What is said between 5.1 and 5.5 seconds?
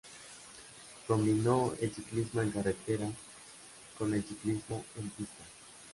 pista.